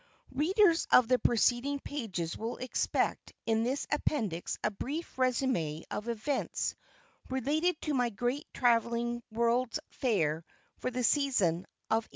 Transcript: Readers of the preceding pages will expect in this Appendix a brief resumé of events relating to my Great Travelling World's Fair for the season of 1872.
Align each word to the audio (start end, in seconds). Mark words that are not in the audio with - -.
Readers 0.33 0.87
of 0.91 1.07
the 1.07 1.19
preceding 1.19 1.79
pages 1.79 2.35
will 2.35 2.57
expect 2.57 3.33
in 3.45 3.63
this 3.63 3.85
Appendix 3.91 4.57
a 4.63 4.71
brief 4.71 5.15
resumé 5.15 5.83
of 5.91 6.09
events 6.09 6.73
relating 7.29 7.75
to 7.81 7.93
my 7.93 8.09
Great 8.09 8.51
Travelling 8.51 9.21
World's 9.31 9.79
Fair 9.91 10.43
for 10.79 10.89
the 10.89 11.03
season 11.03 11.67
of 11.91 12.09
1872. 12.09 12.09